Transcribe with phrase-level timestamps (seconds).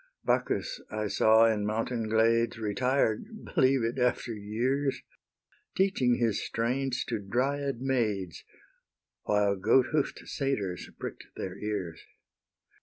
[0.25, 4.99] Bacchus I saw in mountain glades Retired (believe it, after years!)
[5.77, 8.43] Teaching his strains to Dryad maids,
[9.25, 12.01] While goat hoof'd satyrs prick'd their ears.